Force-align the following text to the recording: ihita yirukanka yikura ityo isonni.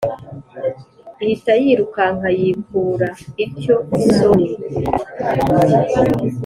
ihita 1.23 1.53
yirukanka 1.63 2.27
yikura 2.39 3.09
ityo 3.43 3.75
isonni. 4.05 4.49